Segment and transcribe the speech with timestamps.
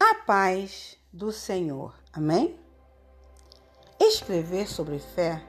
[0.00, 1.92] A paz do Senhor.
[2.12, 2.56] Amém?
[4.00, 5.42] Escrever sobre fé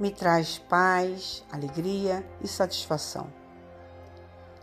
[0.00, 3.32] me traz paz, alegria e satisfação.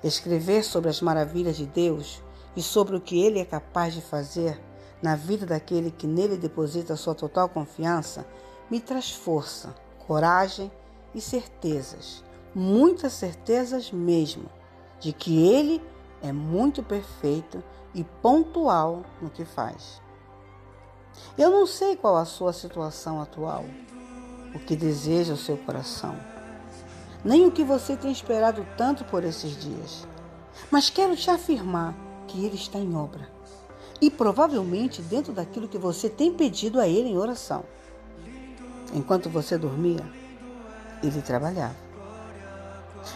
[0.03, 2.21] Escrever sobre as maravilhas de Deus
[2.55, 4.61] e sobre o que Ele é capaz de fazer
[5.01, 8.25] na vida daquele que nele deposita sua total confiança
[8.69, 9.73] me traz força,
[10.05, 10.71] coragem
[11.13, 12.23] e certezas,
[12.53, 14.49] muitas certezas mesmo,
[14.99, 15.81] de que Ele
[16.25, 20.01] é muito perfeito e pontual no que faz.
[21.37, 23.63] Eu não sei qual a sua situação atual,
[24.53, 26.15] o que deseja o seu coração,
[27.23, 30.07] nem o que você tem esperado tanto por esses dias,
[30.69, 31.95] mas quero te afirmar
[32.27, 33.29] que Ele está em obra
[34.01, 37.63] e provavelmente dentro daquilo que você tem pedido a Ele em oração.
[38.93, 40.05] Enquanto você dormia,
[41.01, 41.84] Ele trabalhava.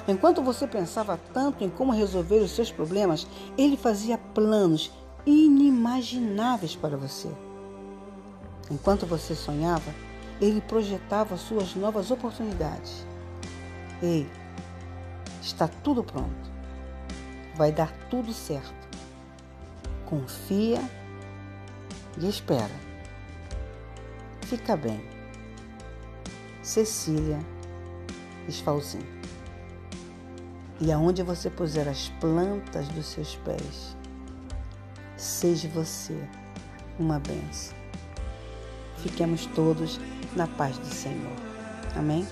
[0.08, 4.92] Enquanto você pensava tanto em como resolver os seus problemas, ele fazia planos
[5.26, 7.30] inimagináveis para você.
[8.72, 9.94] Enquanto você sonhava,
[10.40, 13.06] ele projetava suas novas oportunidades.
[14.02, 14.30] Ei,
[15.42, 16.50] está tudo pronto.
[17.56, 18.74] Vai dar tudo certo.
[20.06, 20.82] Confia
[22.18, 22.90] e espera.
[24.42, 25.04] Fica bem.
[26.62, 27.40] Cecília
[28.48, 29.19] Esfalzinho
[30.80, 33.96] e aonde você puser as plantas dos seus pés,
[35.18, 36.18] seja você
[36.98, 37.78] uma benção.
[38.98, 40.00] Fiquemos todos
[40.36, 41.36] na paz do Senhor.
[41.96, 42.28] Amém?